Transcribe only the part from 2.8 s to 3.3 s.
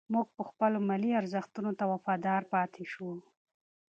شو.